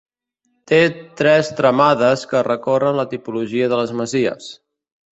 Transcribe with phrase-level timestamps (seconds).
[0.71, 0.79] Té
[1.19, 4.53] tres tramades que recorden la tipologia de les masies.